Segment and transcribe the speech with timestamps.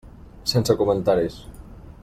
[0.51, 1.39] Sense comentaris.